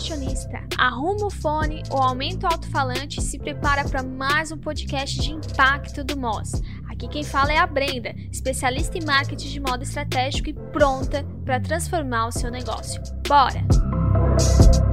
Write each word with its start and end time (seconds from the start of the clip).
fashionista, 0.00 0.62
arruma 0.78 1.26
o 1.26 1.30
fone 1.30 1.82
ou 1.90 1.98
aumenta 1.98 2.48
o 2.48 2.52
alto-falante 2.52 3.20
e 3.20 3.22
se 3.22 3.38
prepara 3.38 3.84
para 3.84 4.02
mais 4.02 4.50
um 4.50 4.56
podcast 4.56 5.20
de 5.20 5.30
impacto 5.30 6.02
do 6.02 6.18
Moz. 6.18 6.62
Aqui 6.88 7.06
quem 7.06 7.22
fala 7.22 7.52
é 7.52 7.58
a 7.58 7.66
Brenda, 7.66 8.14
especialista 8.32 8.96
em 8.96 9.04
marketing 9.04 9.48
de 9.48 9.60
moda 9.60 9.82
estratégico 9.82 10.48
e 10.48 10.54
pronta 10.54 11.22
para 11.44 11.60
transformar 11.60 12.28
o 12.28 12.32
seu 12.32 12.50
negócio. 12.50 13.00
Bora! 13.28 14.89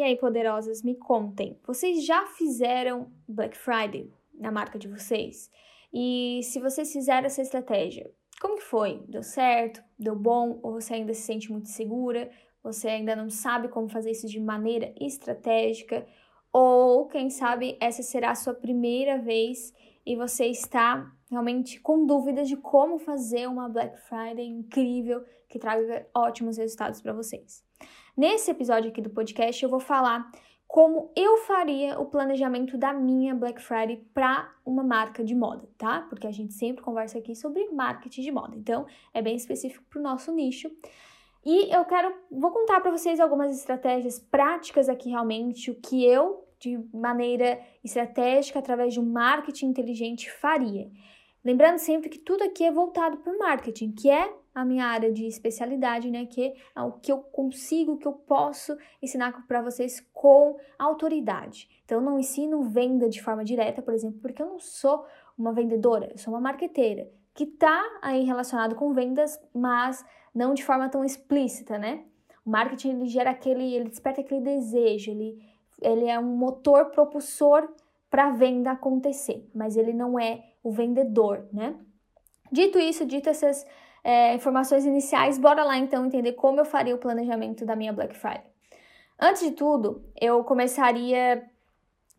E 0.00 0.02
aí, 0.02 0.16
poderosas, 0.16 0.82
me 0.82 0.94
contem, 0.94 1.60
vocês 1.66 2.06
já 2.06 2.24
fizeram 2.24 3.12
Black 3.28 3.54
Friday 3.54 4.10
na 4.32 4.50
marca 4.50 4.78
de 4.78 4.88
vocês? 4.88 5.50
E 5.92 6.40
se 6.42 6.58
vocês 6.58 6.90
fizeram 6.90 7.26
essa 7.26 7.42
estratégia, 7.42 8.10
como 8.40 8.56
que 8.56 8.62
foi? 8.62 9.04
Deu 9.06 9.22
certo? 9.22 9.84
Deu 9.98 10.16
bom? 10.16 10.58
Ou 10.62 10.80
você 10.80 10.94
ainda 10.94 11.12
se 11.12 11.20
sente 11.20 11.52
muito 11.52 11.68
segura? 11.68 12.30
Você 12.62 12.88
ainda 12.88 13.14
não 13.14 13.28
sabe 13.28 13.68
como 13.68 13.90
fazer 13.90 14.12
isso 14.12 14.26
de 14.26 14.40
maneira 14.40 14.90
estratégica? 14.98 16.06
Ou, 16.50 17.06
quem 17.06 17.28
sabe, 17.28 17.76
essa 17.78 18.02
será 18.02 18.30
a 18.30 18.34
sua 18.34 18.54
primeira 18.54 19.18
vez 19.18 19.70
e 20.06 20.16
você 20.16 20.46
está 20.46 21.12
realmente 21.30 21.78
com 21.78 22.06
dúvidas 22.06 22.48
de 22.48 22.56
como 22.56 22.98
fazer 22.98 23.46
uma 23.46 23.68
Black 23.68 23.98
Friday 24.08 24.46
incrível 24.46 25.22
que 25.46 25.58
traga 25.58 26.08
ótimos 26.14 26.56
resultados 26.56 27.02
para 27.02 27.12
vocês. 27.12 27.68
Nesse 28.16 28.50
episódio 28.50 28.90
aqui 28.90 29.00
do 29.00 29.10
podcast, 29.10 29.62
eu 29.62 29.68
vou 29.68 29.80
falar 29.80 30.30
como 30.66 31.10
eu 31.16 31.38
faria 31.38 31.98
o 31.98 32.06
planejamento 32.06 32.78
da 32.78 32.92
minha 32.92 33.34
Black 33.34 33.60
Friday 33.60 33.96
para 34.14 34.52
uma 34.64 34.84
marca 34.84 35.24
de 35.24 35.34
moda, 35.34 35.68
tá? 35.76 36.02
Porque 36.08 36.26
a 36.26 36.30
gente 36.30 36.54
sempre 36.54 36.82
conversa 36.82 37.18
aqui 37.18 37.34
sobre 37.34 37.68
marketing 37.70 38.22
de 38.22 38.30
moda, 38.30 38.56
então 38.56 38.86
é 39.12 39.20
bem 39.20 39.34
específico 39.34 39.84
para 39.90 39.98
o 39.98 40.02
nosso 40.02 40.32
nicho. 40.32 40.70
E 41.44 41.74
eu 41.74 41.84
quero, 41.84 42.14
vou 42.30 42.50
contar 42.50 42.80
para 42.80 42.90
vocês 42.90 43.18
algumas 43.18 43.56
estratégias 43.56 44.18
práticas 44.18 44.88
aqui 44.88 45.08
realmente, 45.08 45.70
o 45.70 45.74
que 45.74 46.04
eu, 46.04 46.46
de 46.58 46.78
maneira 46.92 47.60
estratégica, 47.82 48.58
através 48.58 48.92
de 48.92 49.00
um 49.00 49.06
marketing 49.06 49.66
inteligente, 49.66 50.30
faria. 50.30 50.90
Lembrando 51.44 51.78
sempre 51.78 52.10
que 52.10 52.18
tudo 52.18 52.44
aqui 52.44 52.64
é 52.64 52.70
voltado 52.70 53.16
para 53.16 53.32
o 53.32 53.38
marketing, 53.38 53.92
que 53.92 54.10
é 54.10 54.32
a 54.54 54.64
minha 54.64 54.86
área 54.86 55.12
de 55.12 55.26
especialidade, 55.26 56.10
né? 56.10 56.26
Que 56.26 56.54
é 56.74 56.82
o 56.82 56.92
que 56.92 57.12
eu 57.12 57.18
consigo, 57.18 57.96
que 57.96 58.06
eu 58.06 58.12
posso 58.12 58.76
ensinar 59.02 59.46
para 59.46 59.62
vocês 59.62 60.00
com 60.12 60.56
autoridade. 60.78 61.68
Então, 61.84 61.98
eu 61.98 62.04
não 62.04 62.18
ensino 62.18 62.62
venda 62.62 63.08
de 63.08 63.22
forma 63.22 63.44
direta, 63.44 63.82
por 63.82 63.94
exemplo, 63.94 64.20
porque 64.20 64.42
eu 64.42 64.46
não 64.46 64.58
sou 64.58 65.04
uma 65.36 65.52
vendedora, 65.52 66.08
eu 66.10 66.18
sou 66.18 66.32
uma 66.34 66.40
marqueteira 66.40 67.10
que 67.34 67.44
está 67.44 67.82
aí 68.02 68.24
relacionado 68.24 68.74
com 68.74 68.92
vendas, 68.92 69.40
mas 69.54 70.04
não 70.34 70.52
de 70.52 70.64
forma 70.64 70.88
tão 70.88 71.04
explícita, 71.04 71.78
né? 71.78 72.04
O 72.44 72.50
marketing 72.50 72.90
ele 72.90 73.06
gera 73.06 73.30
aquele, 73.30 73.74
ele 73.74 73.88
desperta 73.88 74.20
aquele 74.20 74.40
desejo, 74.40 75.10
ele, 75.10 75.38
ele 75.80 76.06
é 76.06 76.18
um 76.18 76.36
motor 76.36 76.90
propulsor 76.90 77.68
para 78.10 78.26
a 78.26 78.30
venda 78.30 78.72
acontecer, 78.72 79.48
mas 79.54 79.76
ele 79.76 79.92
não 79.92 80.18
é 80.18 80.44
o 80.62 80.70
vendedor, 80.70 81.48
né? 81.52 81.78
Dito 82.50 82.78
isso, 82.78 83.06
dito 83.06 83.28
essas 83.28 83.64
é, 84.02 84.34
informações 84.34 84.84
iniciais, 84.84 85.38
bora 85.38 85.62
lá 85.64 85.76
então 85.76 86.06
entender 86.06 86.32
como 86.32 86.60
eu 86.60 86.64
faria 86.64 86.94
o 86.94 86.98
planejamento 86.98 87.64
da 87.64 87.76
minha 87.76 87.92
Black 87.92 88.16
Friday. 88.16 88.44
Antes 89.18 89.42
de 89.42 89.50
tudo, 89.52 90.02
eu 90.18 90.42
começaria 90.44 91.44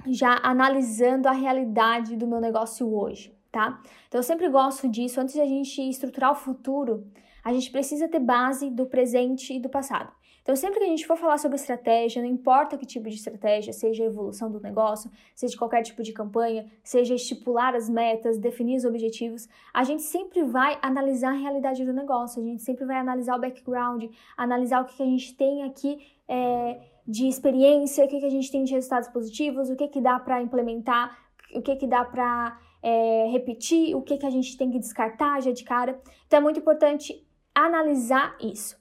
já 0.08 0.40
analisando 0.44 1.28
a 1.28 1.32
realidade 1.32 2.16
do 2.16 2.28
meu 2.28 2.40
negócio 2.40 2.94
hoje, 2.94 3.36
tá? 3.52 3.80
Então 4.08 4.20
eu 4.20 4.24
sempre 4.24 4.48
gosto 4.50 4.88
disso, 4.88 5.20
antes 5.20 5.34
de 5.34 5.42
a 5.42 5.46
gente 5.46 5.82
estruturar 5.82 6.32
o 6.32 6.36
futuro, 6.36 7.08
a 7.44 7.52
gente 7.54 7.72
precisa 7.72 8.08
ter 8.08 8.20
base 8.20 8.70
do 8.70 8.86
presente 8.86 9.54
e 9.54 9.60
do 9.60 9.70
passado. 9.70 10.12
Então, 10.42 10.56
sempre 10.56 10.80
que 10.80 10.86
a 10.86 10.88
gente 10.88 11.06
for 11.06 11.16
falar 11.16 11.38
sobre 11.38 11.56
estratégia, 11.56 12.22
não 12.22 12.28
importa 12.28 12.76
que 12.76 12.86
tipo 12.86 13.08
de 13.08 13.16
estratégia, 13.16 13.72
seja 13.72 14.04
a 14.04 14.08
evolução 14.08 14.52
do 14.52 14.60
negócio, 14.60 15.12
seja 15.36 15.56
qualquer 15.56 15.84
tipo 15.84 16.02
de 16.02 16.12
campanha, 16.12 16.66
seja 16.84 17.14
estipular 17.14 17.76
as 17.76 17.88
metas, 17.88 18.40
definir 18.40 18.78
os 18.78 18.86
objetivos, 18.86 19.48
a 19.72 19.84
gente 19.84 20.02
sempre 20.02 20.44
vai 20.44 20.80
analisar 20.82 21.30
a 21.30 21.38
realidade 21.38 21.86
do 21.86 21.94
negócio, 21.94 22.42
a 22.42 22.46
gente 22.46 22.64
sempre 22.64 22.86
vai 22.86 22.98
analisar 22.98 23.38
o 23.38 23.42
background, 23.42 24.06
analisar 24.36 24.82
o 24.82 24.86
que, 24.86 25.04
a 25.04 25.06
gente 25.06 25.36
tem 25.36 25.64
aqui 25.64 26.00
é, 26.28 26.80
de 27.08 27.28
experiência, 27.28 28.04
o 28.04 28.08
que, 28.08 28.20
que 28.20 28.26
a 28.26 28.30
gente 28.30 28.52
tem 28.52 28.64
de 28.64 28.74
resultados 28.74 29.10
positivos, 29.10 29.70
o 29.70 29.76
que, 29.76 29.88
que 29.88 30.02
dá 30.02 30.20
para 30.20 30.42
implementar, 30.42 31.16
o 31.54 31.62
que, 31.62 31.76
que 31.76 31.86
dá 31.86 32.04
para 32.04 32.60
é, 32.82 33.28
repetir, 33.32 33.96
o 33.96 34.02
que, 34.02 34.18
que 34.18 34.26
a 34.26 34.30
gente 34.32 34.58
tem 34.58 34.72
que 34.72 34.80
descartar 34.80 35.40
já 35.40 35.52
de 35.52 35.64
cara. 35.64 36.02
Então, 36.26 36.40
é 36.40 36.42
muito 36.42 36.60
importante 36.60 37.24
analisar 37.54 38.36
isso. 38.42 38.81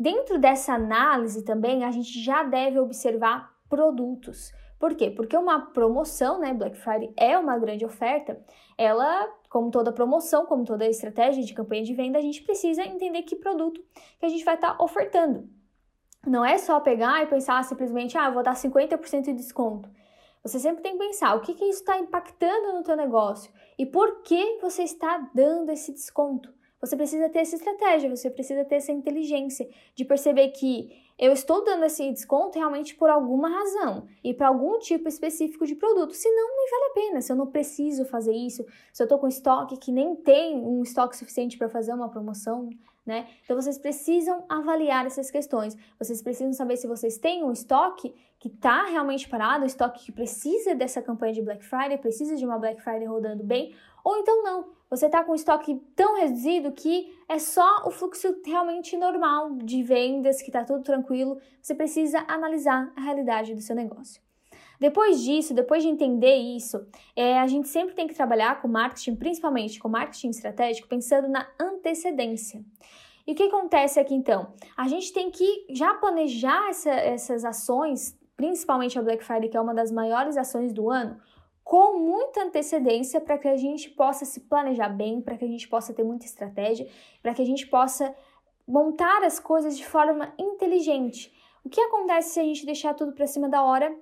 Dentro 0.00 0.38
dessa 0.38 0.72
análise 0.72 1.44
também, 1.44 1.84
a 1.84 1.90
gente 1.90 2.24
já 2.24 2.42
deve 2.42 2.78
observar 2.78 3.54
produtos. 3.68 4.50
Por 4.78 4.94
quê? 4.94 5.10
Porque 5.10 5.36
uma 5.36 5.60
promoção, 5.60 6.40
né, 6.40 6.54
Black 6.54 6.78
Friday 6.78 7.12
é 7.18 7.36
uma 7.36 7.58
grande 7.58 7.84
oferta, 7.84 8.42
ela, 8.78 9.28
como 9.50 9.70
toda 9.70 9.92
promoção, 9.92 10.46
como 10.46 10.64
toda 10.64 10.88
estratégia 10.88 11.44
de 11.44 11.52
campanha 11.52 11.82
de 11.82 11.92
venda, 11.92 12.18
a 12.18 12.22
gente 12.22 12.40
precisa 12.42 12.82
entender 12.82 13.24
que 13.24 13.36
produto 13.36 13.78
que 14.18 14.24
a 14.24 14.30
gente 14.30 14.42
vai 14.42 14.54
estar 14.54 14.74
tá 14.74 14.82
ofertando. 14.82 15.46
Não 16.26 16.42
é 16.42 16.56
só 16.56 16.80
pegar 16.80 17.22
e 17.22 17.26
pensar 17.26 17.62
simplesmente, 17.64 18.16
ah, 18.16 18.30
vou 18.30 18.42
dar 18.42 18.54
50% 18.54 19.24
de 19.24 19.34
desconto. 19.34 19.90
Você 20.42 20.58
sempre 20.58 20.82
tem 20.82 20.92
que 20.96 21.04
pensar 21.04 21.34
o 21.34 21.40
que, 21.42 21.52
que 21.52 21.66
isso 21.66 21.80
está 21.80 21.98
impactando 21.98 22.72
no 22.72 22.82
teu 22.82 22.96
negócio 22.96 23.52
e 23.78 23.84
por 23.84 24.22
que 24.22 24.60
você 24.62 24.82
está 24.82 25.28
dando 25.34 25.70
esse 25.70 25.92
desconto. 25.92 26.58
Você 26.80 26.96
precisa 26.96 27.28
ter 27.28 27.40
essa 27.40 27.56
estratégia, 27.56 28.08
você 28.08 28.30
precisa 28.30 28.64
ter 28.64 28.76
essa 28.76 28.90
inteligência 28.90 29.68
de 29.94 30.04
perceber 30.04 30.48
que 30.48 30.90
eu 31.18 31.32
estou 31.32 31.62
dando 31.62 31.84
esse 31.84 32.10
desconto 32.10 32.58
realmente 32.58 32.94
por 32.94 33.10
alguma 33.10 33.50
razão 33.50 34.06
e 34.24 34.32
para 34.32 34.48
algum 34.48 34.78
tipo 34.78 35.06
específico 35.06 35.66
de 35.66 35.74
produto. 35.74 36.14
Senão, 36.14 36.56
nem 36.56 36.70
vale 36.70 36.84
a 36.84 36.94
pena. 36.94 37.20
Se 37.20 37.30
eu 37.30 37.36
não 37.36 37.46
preciso 37.46 38.06
fazer 38.06 38.32
isso, 38.32 38.64
se 38.90 39.02
eu 39.02 39.04
estou 39.04 39.18
com 39.18 39.28
estoque 39.28 39.76
que 39.76 39.92
nem 39.92 40.16
tem 40.16 40.56
um 40.56 40.82
estoque 40.82 41.16
suficiente 41.16 41.58
para 41.58 41.68
fazer 41.68 41.92
uma 41.92 42.08
promoção, 42.08 42.70
né? 43.04 43.28
Então 43.44 43.56
vocês 43.56 43.78
precisam 43.78 44.44
avaliar 44.48 45.06
essas 45.06 45.30
questões. 45.30 45.76
Vocês 45.98 46.22
precisam 46.22 46.52
saber 46.52 46.76
se 46.76 46.86
vocês 46.86 47.18
têm 47.18 47.42
um 47.42 47.52
estoque 47.52 48.14
que 48.38 48.48
está 48.48 48.84
realmente 48.84 49.28
parado, 49.28 49.64
um 49.64 49.66
estoque 49.66 50.06
que 50.06 50.12
precisa 50.12 50.74
dessa 50.74 51.02
campanha 51.02 51.32
de 51.32 51.42
Black 51.42 51.64
Friday, 51.64 51.98
precisa 51.98 52.36
de 52.36 52.44
uma 52.44 52.58
Black 52.58 52.82
Friday 52.82 53.06
rodando 53.06 53.44
bem, 53.44 53.74
ou 54.04 54.16
então 54.16 54.42
não. 54.42 54.80
Você 54.88 55.06
está 55.06 55.22
com 55.22 55.32
um 55.32 55.36
estoque 55.36 55.80
tão 55.94 56.16
reduzido 56.16 56.72
que 56.72 57.16
é 57.28 57.38
só 57.38 57.86
o 57.86 57.90
fluxo 57.90 58.34
realmente 58.44 58.96
normal 58.96 59.54
de 59.56 59.82
vendas, 59.82 60.42
que 60.42 60.48
está 60.48 60.64
tudo 60.64 60.82
tranquilo. 60.82 61.38
Você 61.62 61.74
precisa 61.74 62.24
analisar 62.26 62.92
a 62.96 63.00
realidade 63.00 63.54
do 63.54 63.60
seu 63.60 63.76
negócio. 63.76 64.20
Depois 64.80 65.22
disso, 65.22 65.52
depois 65.52 65.82
de 65.82 65.90
entender 65.90 66.36
isso, 66.36 66.86
é, 67.14 67.38
a 67.38 67.46
gente 67.46 67.68
sempre 67.68 67.94
tem 67.94 68.06
que 68.06 68.14
trabalhar 68.14 68.62
com 68.62 68.66
marketing, 68.66 69.14
principalmente 69.14 69.78
com 69.78 69.90
marketing 69.90 70.30
estratégico, 70.30 70.88
pensando 70.88 71.28
na 71.28 71.46
antecedência. 71.60 72.64
E 73.26 73.32
o 73.32 73.34
que 73.34 73.42
acontece 73.42 74.00
aqui 74.00 74.14
então? 74.14 74.54
A 74.74 74.88
gente 74.88 75.12
tem 75.12 75.30
que 75.30 75.66
já 75.68 75.92
planejar 75.94 76.70
essa, 76.70 76.90
essas 76.90 77.44
ações, 77.44 78.18
principalmente 78.34 78.98
a 78.98 79.02
Black 79.02 79.22
Friday, 79.22 79.50
que 79.50 79.56
é 79.56 79.60
uma 79.60 79.74
das 79.74 79.92
maiores 79.92 80.38
ações 80.38 80.72
do 80.72 80.88
ano, 80.88 81.20
com 81.62 81.98
muita 81.98 82.42
antecedência 82.42 83.20
para 83.20 83.36
que 83.36 83.48
a 83.48 83.56
gente 83.56 83.90
possa 83.90 84.24
se 84.24 84.40
planejar 84.40 84.88
bem, 84.88 85.20
para 85.20 85.36
que 85.36 85.44
a 85.44 85.48
gente 85.48 85.68
possa 85.68 85.92
ter 85.92 86.02
muita 86.02 86.24
estratégia, 86.24 86.88
para 87.22 87.34
que 87.34 87.42
a 87.42 87.44
gente 87.44 87.66
possa 87.66 88.14
montar 88.66 89.22
as 89.24 89.38
coisas 89.38 89.76
de 89.76 89.86
forma 89.86 90.32
inteligente. 90.38 91.32
O 91.62 91.68
que 91.68 91.80
acontece 91.80 92.30
se 92.30 92.40
a 92.40 92.44
gente 92.44 92.64
deixar 92.64 92.94
tudo 92.94 93.12
para 93.12 93.26
cima 93.26 93.46
da 93.46 93.62
hora? 93.62 93.94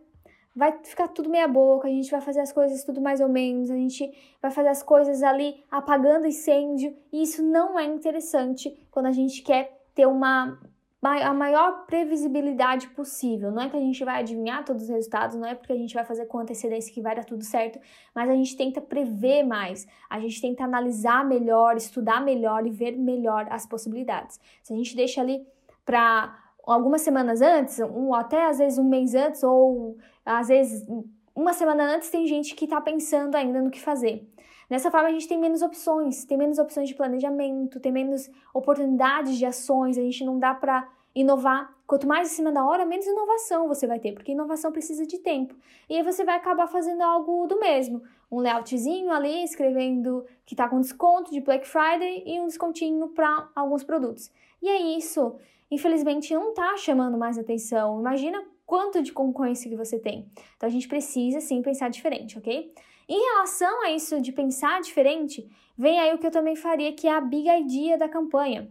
Vai 0.59 0.77
ficar 0.83 1.07
tudo 1.07 1.31
meia 1.31 1.47
boca, 1.47 1.87
a 1.87 1.91
gente 1.91 2.11
vai 2.11 2.21
fazer 2.21 2.41
as 2.41 2.53
coisas 2.53 2.83
tudo 2.83 3.01
mais 3.01 3.21
ou 3.21 3.29
menos, 3.29 3.71
a 3.71 3.77
gente 3.77 4.11
vai 4.43 4.51
fazer 4.51 4.71
as 4.71 4.83
coisas 4.83 5.23
ali 5.23 5.63
apagando 5.71 6.27
incêndio, 6.27 6.97
e 7.13 7.23
isso 7.23 7.45
não 7.45 7.79
é 7.79 7.85
interessante 7.85 8.77
quando 8.91 9.07
a 9.07 9.13
gente 9.13 9.41
quer 9.43 9.71
ter 9.95 10.07
uma 10.07 10.59
a 11.01 11.33
maior 11.33 11.87
previsibilidade 11.87 12.89
possível. 12.89 13.53
Não 13.53 13.63
é 13.63 13.71
que 13.71 13.77
a 13.77 13.81
gente 13.81 14.05
vai 14.05 14.19
adivinhar 14.19 14.65
todos 14.65 14.83
os 14.83 14.89
resultados, 14.89 15.37
não 15.37 15.47
é 15.47 15.55
porque 15.55 15.73
a 15.73 15.77
gente 15.77 15.95
vai 15.95 16.05
fazer 16.05 16.27
com 16.27 16.41
antecedência 16.41 16.93
que 16.93 17.01
vai 17.01 17.15
dar 17.15 17.25
tudo 17.25 17.45
certo, 17.45 17.79
mas 18.13 18.29
a 18.29 18.35
gente 18.35 18.57
tenta 18.57 18.81
prever 18.81 19.45
mais, 19.45 19.87
a 20.11 20.19
gente 20.19 20.41
tenta 20.41 20.65
analisar 20.65 21.25
melhor, 21.25 21.77
estudar 21.77 22.21
melhor 22.21 22.67
e 22.67 22.71
ver 22.71 22.97
melhor 22.97 23.47
as 23.49 23.65
possibilidades. 23.65 24.41
Se 24.61 24.73
a 24.73 24.77
gente 24.77 24.97
deixa 24.97 25.21
ali 25.21 25.47
para 25.85 26.37
algumas 26.71 27.03
semanas 27.03 27.41
antes, 27.41 27.79
um, 27.81 28.15
até 28.15 28.47
às 28.47 28.59
vezes 28.59 28.79
um 28.79 28.89
mês 28.89 29.15
antes, 29.15 29.43
ou 29.43 29.97
às 30.25 30.49
vezes 30.49 30.87
uma 31.35 31.53
semana 31.53 31.95
antes, 31.95 32.11
tem 32.11 32.27
gente 32.27 32.55
que 32.55 32.65
está 32.65 32.81
pensando 32.81 33.35
ainda 33.35 33.61
no 33.61 33.71
que 33.71 33.81
fazer. 33.81 34.29
Dessa 34.69 34.91
forma, 34.91 35.09
a 35.09 35.13
gente 35.13 35.27
tem 35.27 35.39
menos 35.39 35.63
opções, 35.63 36.25
tem 36.25 36.37
menos 36.37 36.59
opções 36.59 36.89
de 36.89 36.95
planejamento, 36.95 37.81
tem 37.81 37.91
menos 37.91 38.29
oportunidades 38.53 39.37
de 39.37 39.47
ações, 39.47 39.97
a 39.97 40.03
gente 40.03 40.25
não 40.25 40.39
dá 40.39 40.55
para 40.55 40.87
inovar 41.15 41.75
Quanto 41.89 42.07
mais 42.07 42.31
em 42.31 42.35
cima 42.35 42.53
da 42.53 42.63
hora, 42.67 42.85
menos 42.85 43.07
inovação 43.07 43.67
você 43.67 43.87
vai 43.87 43.99
ter, 43.99 44.13
porque 44.13 44.33
inovação 44.33 44.71
precisa 44.71 45.07
de 45.07 45.17
tempo. 45.21 45.57
E 45.89 45.97
aí 45.97 46.03
você 46.03 46.23
vai 46.23 46.37
acabar 46.37 46.67
fazendo 46.67 47.01
algo 47.01 47.47
do 47.47 47.59
mesmo. 47.59 48.03
Um 48.31 48.41
layoutzinho 48.41 49.11
ali, 49.11 49.43
escrevendo 49.43 50.23
que 50.45 50.53
está 50.53 50.69
com 50.69 50.83
desconto 50.83 51.31
de 51.31 51.41
Black 51.41 51.67
Friday 51.67 52.25
e 52.27 52.39
um 52.39 52.47
descontinho 52.47 53.09
para 53.09 53.49
alguns 53.57 53.83
produtos. 53.83 54.31
E 54.61 54.69
é 54.69 54.99
isso. 54.99 55.37
Infelizmente, 55.71 56.33
não 56.35 56.51
está 56.51 56.77
chamando 56.77 57.19
mais 57.19 57.39
atenção. 57.39 58.01
Imagina 58.01 58.43
quanto 58.65 59.03
de 59.03 59.13
concorrência 59.13 59.71
que 59.71 59.77
você 59.77 59.99
tem. 59.99 60.31
Então, 60.57 60.69
a 60.69 60.73
gente 60.73 60.89
precisa, 60.89 61.41
sim, 61.41 61.63
pensar 61.63 61.89
diferente, 61.89 62.39
ok? 62.39 62.73
Em 63.09 63.21
relação 63.21 63.85
a 63.85 63.91
isso 63.91 64.21
de 64.21 64.33
pensar 64.33 64.81
diferente, 64.83 65.49
vem 65.77 65.99
aí 65.99 66.15
o 66.15 66.19
que 66.19 66.27
eu 66.27 66.31
também 66.31 66.55
faria, 66.55 66.93
que 66.93 67.09
é 67.09 67.13
a 67.13 67.21
big 67.21 67.49
idea 67.49 67.97
da 67.97 68.09
campanha. 68.09 68.71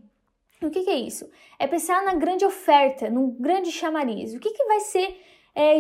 O 0.61 0.69
que, 0.69 0.83
que, 0.83 0.89
é 0.89 0.99
isso? 0.99 1.29
É 1.59 1.67
pensar 1.67 2.03
na 2.03 2.13
grande 2.15 2.43
oferta, 2.45 3.09
num 3.09 3.31
grande 3.31 3.71
chamariz. 3.71 4.33
O 4.33 4.39
que, 4.39 4.51
que 4.51 4.65
vai 4.65 4.79
ser 4.79 5.19
é, 5.53 5.79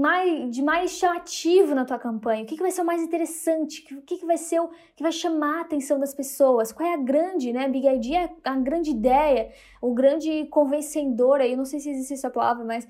mais, 0.00 0.50
de 0.50 0.62
mais 0.62 0.92
chamativo 0.92 1.74
na 1.74 1.84
tua 1.84 1.98
campanha? 1.98 2.42
O 2.42 2.46
que, 2.46 2.56
que 2.56 2.62
vai 2.62 2.70
ser 2.70 2.82
o 2.82 2.84
mais 2.84 3.02
interessante? 3.02 3.94
O 3.94 4.02
que, 4.02 4.18
que 4.18 4.26
vai 4.26 4.36
ser 4.36 4.60
o 4.60 4.68
que 4.94 5.02
vai 5.02 5.12
chamar 5.12 5.58
a 5.58 5.60
atenção 5.62 5.98
das 5.98 6.14
pessoas? 6.14 6.72
Qual 6.72 6.88
é 6.88 6.94
a 6.94 6.98
grande, 6.98 7.52
né? 7.52 7.68
Big 7.68 7.86
idea, 7.86 8.30
a 8.44 8.56
grande 8.56 8.90
ideia, 8.90 9.50
o 9.82 9.92
grande 9.92 10.46
convencedor 10.46 11.40
aí, 11.40 11.56
não 11.56 11.64
sei 11.64 11.80
se 11.80 11.90
existe 11.90 12.14
essa 12.14 12.30
palavra, 12.30 12.64
mas 12.64 12.86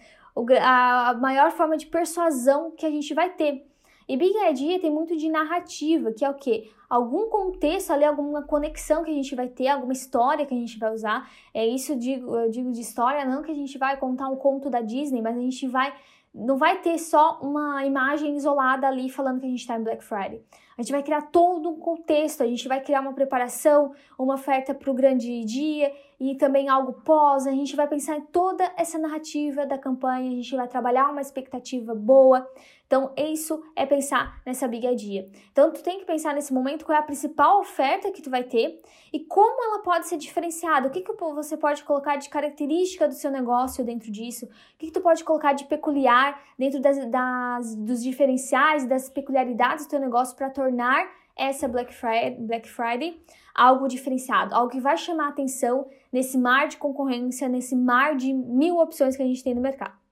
a 0.60 1.14
maior 1.20 1.50
forma 1.50 1.76
de 1.76 1.86
persuasão 1.86 2.70
que 2.70 2.86
a 2.86 2.90
gente 2.90 3.12
vai 3.14 3.30
ter. 3.30 3.66
E 4.08 4.16
Big 4.16 4.34
Idea 4.50 4.80
tem 4.80 4.90
muito 4.90 5.16
de 5.16 5.28
narrativa, 5.28 6.12
que 6.12 6.24
é 6.24 6.30
o 6.30 6.34
quê? 6.34 6.70
Algum 6.88 7.28
contexto 7.28 7.92
ali, 7.92 8.04
alguma 8.04 8.42
conexão 8.42 9.04
que 9.04 9.10
a 9.10 9.14
gente 9.14 9.34
vai 9.34 9.48
ter, 9.48 9.68
alguma 9.68 9.92
história 9.92 10.46
que 10.46 10.54
a 10.54 10.56
gente 10.56 10.78
vai 10.78 10.92
usar. 10.92 11.30
É 11.52 11.66
isso 11.66 11.92
eu 11.92 11.96
digo, 11.96 12.36
eu 12.36 12.50
digo 12.50 12.72
de 12.72 12.80
história, 12.80 13.24
não 13.24 13.42
que 13.42 13.50
a 13.50 13.54
gente 13.54 13.76
vai 13.76 13.96
contar 13.96 14.28
um 14.28 14.36
conto 14.36 14.70
da 14.70 14.80
Disney, 14.80 15.20
mas 15.20 15.36
a 15.36 15.40
gente 15.40 15.66
vai 15.66 15.92
não 16.34 16.56
vai 16.56 16.80
ter 16.80 16.98
só 16.98 17.38
uma 17.42 17.84
imagem 17.84 18.36
isolada 18.36 18.86
ali 18.86 19.08
falando 19.08 19.40
que 19.40 19.46
a 19.46 19.48
gente 19.48 19.60
está 19.60 19.76
em 19.76 19.82
Black 19.82 20.04
Friday. 20.04 20.42
A 20.76 20.82
gente 20.82 20.92
vai 20.92 21.02
criar 21.02 21.22
todo 21.22 21.68
um 21.68 21.80
contexto, 21.80 22.42
a 22.42 22.46
gente 22.46 22.68
vai 22.68 22.80
criar 22.80 23.00
uma 23.00 23.12
preparação, 23.12 23.92
uma 24.16 24.34
oferta 24.34 24.72
para 24.72 24.88
o 24.88 24.94
grande 24.94 25.42
dia 25.44 25.92
e 26.20 26.36
também 26.36 26.68
algo 26.68 26.92
pós. 27.04 27.48
A 27.48 27.50
gente 27.50 27.74
vai 27.74 27.88
pensar 27.88 28.16
em 28.16 28.20
toda 28.20 28.72
essa 28.76 28.96
narrativa 28.96 29.66
da 29.66 29.76
campanha, 29.76 30.30
a 30.30 30.34
gente 30.34 30.54
vai 30.54 30.68
trabalhar 30.68 31.10
uma 31.10 31.20
expectativa 31.20 31.96
boa. 31.96 32.48
Então, 32.86 33.12
isso 33.16 33.60
é 33.74 33.84
pensar 33.84 34.40
nessa 34.46 34.68
big 34.68 34.86
idea. 34.86 35.28
Então, 35.50 35.72
tu 35.72 35.82
tem 35.82 35.98
que 35.98 36.04
pensar 36.04 36.32
nesse 36.32 36.54
momento 36.54 36.77
qual 36.84 36.96
é 36.96 37.00
a 37.00 37.04
principal 37.04 37.60
oferta 37.60 38.10
que 38.10 38.22
tu 38.22 38.30
vai 38.30 38.44
ter 38.44 38.80
e 39.12 39.20
como 39.20 39.62
ela 39.64 39.82
pode 39.82 40.08
ser 40.08 40.16
diferenciada. 40.16 40.88
O 40.88 40.90
que, 40.90 41.00
que 41.00 41.12
você 41.12 41.56
pode 41.56 41.82
colocar 41.84 42.16
de 42.16 42.28
característica 42.28 43.08
do 43.08 43.14
seu 43.14 43.30
negócio 43.30 43.84
dentro 43.84 44.10
disso? 44.10 44.46
O 44.46 44.78
que, 44.78 44.86
que 44.86 44.92
tu 44.92 45.00
pode 45.00 45.24
colocar 45.24 45.52
de 45.52 45.64
peculiar 45.64 46.40
dentro 46.58 46.80
das, 46.80 47.04
das 47.06 47.74
dos 47.74 48.02
diferenciais, 48.02 48.86
das 48.86 49.08
peculiaridades 49.08 49.86
do 49.86 49.90
teu 49.90 50.00
negócio 50.00 50.36
para 50.36 50.50
tornar 50.50 51.08
essa 51.36 51.68
Black 51.68 51.94
Friday, 51.94 52.36
Black 52.40 52.68
Friday 52.68 53.22
algo 53.54 53.88
diferenciado, 53.88 54.54
algo 54.54 54.70
que 54.70 54.80
vai 54.80 54.96
chamar 54.96 55.28
atenção 55.28 55.86
nesse 56.12 56.38
mar 56.38 56.68
de 56.68 56.76
concorrência, 56.76 57.48
nesse 57.48 57.74
mar 57.74 58.14
de 58.16 58.32
mil 58.32 58.78
opções 58.78 59.16
que 59.16 59.22
a 59.22 59.26
gente 59.26 59.42
tem 59.42 59.54
no 59.54 59.60
mercado. 59.60 60.07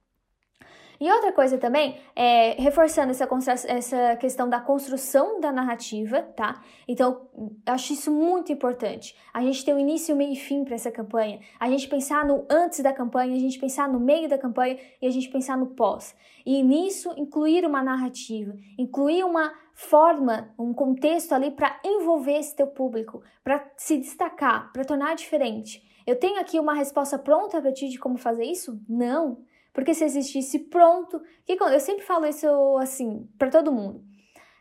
E 1.01 1.11
outra 1.11 1.33
coisa 1.33 1.59
também, 1.59 1.99
é, 2.15 2.53
reforçando 2.61 3.11
essa, 3.11 3.27
essa 3.69 4.17
questão 4.17 4.49
da 4.49 4.61
construção 4.61 5.41
da 5.41 5.53
narrativa, 5.53 6.23
tá? 6.23 6.63
Então, 6.89 7.29
acho 7.67 7.93
isso 7.93 8.11
muito 8.11 8.51
importante. 8.53 9.15
A 9.33 9.43
gente 9.43 9.65
ter 9.65 9.75
um 9.75 9.79
início, 9.79 10.17
meio 10.17 10.33
e 10.33 10.37
fim 10.37 10.65
para 10.65 10.75
essa 10.75 10.91
campanha. 10.91 11.41
A 11.61 11.69
gente 11.69 11.89
pensar 11.89 12.25
no 12.25 12.47
antes 12.51 12.81
da 12.81 12.93
campanha, 12.93 13.35
a 13.35 13.39
gente 13.39 13.59
pensar 13.59 13.89
no 13.89 14.01
meio 14.01 14.29
da 14.29 14.39
campanha 14.39 14.79
e 15.01 15.07
a 15.07 15.11
gente 15.11 15.29
pensar 15.29 15.57
no 15.57 15.67
pós. 15.69 16.15
E 16.45 16.63
nisso, 16.63 17.13
incluir 17.17 17.67
uma 17.67 17.83
narrativa, 17.83 18.55
incluir 18.79 19.25
uma 19.25 19.53
forma, 19.75 20.55
um 20.59 20.73
contexto 20.73 21.33
ali 21.35 21.51
para 21.51 21.79
envolver 21.85 22.39
esse 22.39 22.57
teu 22.57 22.67
público, 22.67 23.23
para 23.45 23.71
se 23.77 23.99
destacar, 23.99 24.73
para 24.73 24.85
tornar 24.85 25.15
diferente. 25.15 25.85
Eu 26.07 26.17
tenho 26.19 26.41
aqui 26.41 26.59
uma 26.59 26.73
resposta 26.73 27.19
pronta 27.19 27.61
para 27.61 27.73
ti 27.73 27.89
de 27.89 27.99
como 27.99 28.17
fazer 28.17 28.45
isso? 28.45 28.81
Não. 28.89 29.39
Porque 29.77 29.93
se 29.93 30.05
existisse 30.05 30.59
pronto, 30.59 31.21
que 31.45 31.53
eu 31.53 31.81
sempre 31.81 32.03
falo 32.03 32.25
isso 32.25 32.79
assim 32.79 33.29
para 33.39 33.51
todo 33.51 33.71
mundo. 33.71 34.03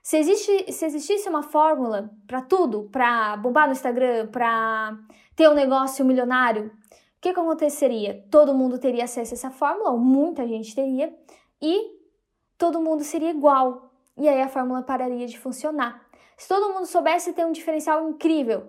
Se, 0.03 0.17
existe, 0.17 0.73
se 0.73 0.85
existisse 0.85 1.29
uma 1.29 1.41
fórmula 1.41 2.11
para 2.27 2.41
tudo, 2.41 2.89
para 2.91 3.37
bombar 3.37 3.65
no 3.65 3.71
Instagram, 3.71 4.27
para 4.27 4.99
ter 5.33 5.47
um 5.49 5.53
negócio 5.53 6.03
milionário, 6.03 6.65
o 6.65 7.21
que, 7.21 7.31
que 7.31 7.39
aconteceria? 7.39 8.27
Todo 8.29 8.53
mundo 8.53 8.77
teria 8.77 9.05
acesso 9.05 9.33
a 9.33 9.37
essa 9.37 9.51
fórmula, 9.51 9.91
ou 9.91 9.97
muita 9.97 10.45
gente 10.45 10.75
teria, 10.75 11.17
e 11.61 11.97
todo 12.57 12.81
mundo 12.81 13.01
seria 13.01 13.29
igual. 13.29 13.93
E 14.17 14.27
aí 14.27 14.41
a 14.41 14.49
fórmula 14.49 14.83
pararia 14.83 15.27
de 15.27 15.39
funcionar. 15.39 16.05
Se 16.35 16.49
todo 16.49 16.73
mundo 16.73 16.87
soubesse 16.87 17.31
ter 17.31 17.45
um 17.45 17.53
diferencial 17.53 18.09
incrível, 18.09 18.67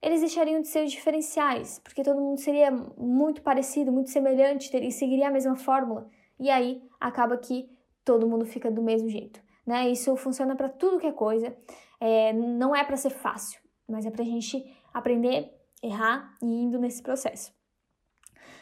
eles 0.00 0.20
deixariam 0.20 0.60
de 0.60 0.68
ser 0.68 0.86
diferenciais, 0.86 1.80
porque 1.80 2.02
todo 2.02 2.20
mundo 2.20 2.38
seria 2.38 2.70
muito 2.70 3.42
parecido, 3.42 3.90
muito 3.90 4.10
semelhante 4.10 4.74
e 4.76 4.92
seguiria 4.92 5.28
a 5.28 5.30
mesma 5.30 5.56
fórmula. 5.56 6.08
E 6.38 6.50
aí 6.50 6.82
acaba 7.00 7.36
que 7.36 7.68
todo 8.04 8.28
mundo 8.28 8.46
fica 8.46 8.70
do 8.70 8.80
mesmo 8.80 9.08
jeito. 9.08 9.40
Né? 9.66 9.88
Isso 9.90 10.16
funciona 10.16 10.54
para 10.54 10.68
tudo 10.68 10.98
que 10.98 11.06
é 11.06 11.12
coisa. 11.12 11.56
É, 12.00 12.32
não 12.32 12.74
é 12.74 12.84
para 12.84 12.96
ser 12.96 13.10
fácil, 13.10 13.60
mas 13.88 14.06
é 14.06 14.10
para 14.10 14.22
a 14.22 14.26
gente 14.26 14.64
aprender, 14.94 15.52
errar 15.82 16.36
e 16.40 16.46
indo 16.46 16.78
nesse 16.78 17.02
processo. 17.02 17.52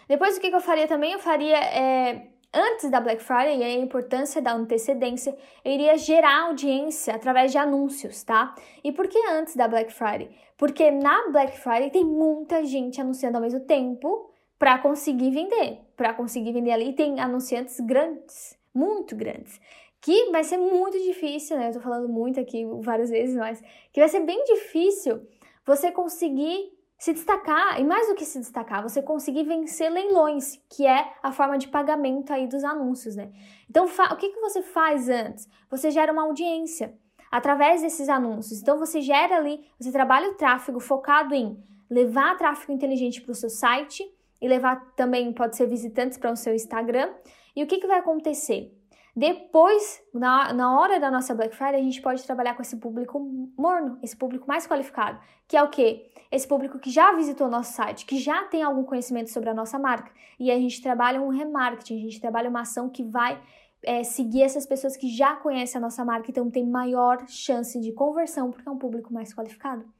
Depois, 0.08 0.36
o 0.36 0.40
que, 0.40 0.48
que 0.50 0.56
eu 0.56 0.60
faria 0.60 0.88
também? 0.88 1.12
Eu 1.12 1.18
faria 1.18 1.58
é, 1.58 2.32
antes 2.52 2.90
da 2.90 3.00
Black 3.00 3.22
Friday, 3.22 3.58
e 3.58 3.64
a 3.64 3.72
importância 3.74 4.40
da 4.40 4.52
antecedência, 4.52 5.36
eu 5.64 5.72
iria 5.72 5.96
gerar 5.96 6.44
audiência 6.44 7.14
através 7.14 7.52
de 7.52 7.58
anúncios, 7.58 8.22
tá? 8.22 8.54
E 8.82 8.92
por 8.92 9.08
que 9.08 9.18
antes 9.28 9.56
da 9.56 9.68
Black 9.68 9.92
Friday? 9.92 10.30
Porque 10.56 10.90
na 10.90 11.28
Black 11.30 11.58
Friday 11.58 11.90
tem 11.90 12.04
muita 12.04 12.64
gente 12.64 13.00
anunciando 13.00 13.36
ao 13.36 13.42
mesmo 13.42 13.60
tempo 13.60 14.30
para 14.58 14.78
conseguir 14.78 15.30
vender. 15.30 15.80
Para 15.96 16.14
conseguir 16.14 16.52
vender 16.52 16.72
ali, 16.72 16.92
tem 16.92 17.20
anunciantes 17.20 17.78
grandes, 17.80 18.58
muito 18.74 19.14
grandes. 19.14 19.60
Que 20.00 20.30
vai 20.30 20.44
ser 20.44 20.56
muito 20.56 20.98
difícil, 21.02 21.56
né? 21.56 21.68
Eu 21.68 21.74
tô 21.74 21.80
falando 21.80 22.08
muito 22.08 22.40
aqui 22.40 22.64
várias 22.80 23.10
vezes, 23.10 23.36
mas 23.36 23.62
que 23.92 24.00
vai 24.00 24.08
ser 24.08 24.20
bem 24.20 24.44
difícil 24.44 25.26
você 25.64 25.90
conseguir 25.90 26.72
se 26.98 27.12
destacar, 27.12 27.78
e 27.78 27.84
mais 27.84 28.08
do 28.08 28.14
que 28.14 28.24
se 28.24 28.38
destacar, 28.38 28.82
você 28.82 29.02
conseguir 29.02 29.44
vencer 29.44 29.90
leilões, 29.90 30.58
que 30.70 30.86
é 30.86 31.12
a 31.22 31.30
forma 31.30 31.58
de 31.58 31.68
pagamento 31.68 32.32
aí 32.32 32.46
dos 32.46 32.64
anúncios, 32.64 33.14
né? 33.14 33.30
Então, 33.68 33.84
o 33.84 34.16
que, 34.16 34.30
que 34.30 34.40
você 34.40 34.62
faz 34.62 35.08
antes? 35.08 35.48
Você 35.70 35.90
gera 35.90 36.12
uma 36.12 36.22
audiência 36.22 36.94
através 37.30 37.82
desses 37.82 38.08
anúncios. 38.08 38.62
Então, 38.62 38.78
você 38.78 39.02
gera 39.02 39.36
ali, 39.36 39.62
você 39.78 39.92
trabalha 39.92 40.30
o 40.30 40.34
tráfego 40.34 40.80
focado 40.80 41.34
em 41.34 41.62
levar 41.90 42.36
tráfego 42.38 42.72
inteligente 42.72 43.20
para 43.20 43.32
o 43.32 43.34
seu 43.34 43.50
site 43.50 44.02
e 44.40 44.48
levar 44.48 44.94
também, 44.94 45.32
pode 45.32 45.56
ser 45.56 45.66
visitantes 45.66 46.16
para 46.16 46.32
o 46.32 46.36
seu 46.36 46.54
Instagram. 46.54 47.12
E 47.54 47.62
o 47.62 47.66
que, 47.66 47.78
que 47.78 47.86
vai 47.86 47.98
acontecer? 47.98 48.72
Depois, 49.16 50.02
na, 50.12 50.52
na 50.52 50.78
hora 50.78 51.00
da 51.00 51.10
nossa 51.10 51.34
Black 51.34 51.56
Friday, 51.56 51.80
a 51.80 51.82
gente 51.82 52.02
pode 52.02 52.22
trabalhar 52.22 52.54
com 52.54 52.60
esse 52.60 52.76
público 52.76 53.18
morno, 53.56 53.98
esse 54.02 54.14
público 54.14 54.46
mais 54.46 54.66
qualificado, 54.66 55.18
que 55.48 55.56
é 55.56 55.62
o 55.62 55.70
quê? 55.70 56.10
Esse 56.30 56.46
público 56.46 56.78
que 56.78 56.90
já 56.90 57.14
visitou 57.14 57.48
nosso 57.48 57.72
site, 57.72 58.04
que 58.04 58.18
já 58.18 58.44
tem 58.44 58.62
algum 58.62 58.84
conhecimento 58.84 59.30
sobre 59.30 59.48
a 59.48 59.54
nossa 59.54 59.78
marca. 59.78 60.12
E 60.38 60.50
a 60.50 60.56
gente 60.56 60.82
trabalha 60.82 61.22
um 61.22 61.30
remarketing, 61.30 61.96
a 61.96 62.02
gente 62.02 62.20
trabalha 62.20 62.50
uma 62.50 62.60
ação 62.60 62.90
que 62.90 63.02
vai 63.02 63.40
é, 63.82 64.04
seguir 64.04 64.42
essas 64.42 64.66
pessoas 64.66 64.98
que 64.98 65.08
já 65.08 65.34
conhecem 65.36 65.78
a 65.78 65.80
nossa 65.80 66.04
marca, 66.04 66.30
então 66.30 66.50
tem 66.50 66.66
maior 66.66 67.26
chance 67.26 67.80
de 67.80 67.92
conversão, 67.92 68.50
porque 68.50 68.68
é 68.68 68.72
um 68.72 68.76
público 68.76 69.14
mais 69.14 69.32
qualificado. 69.32 69.95